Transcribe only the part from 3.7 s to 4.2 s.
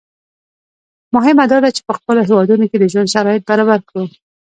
کړو.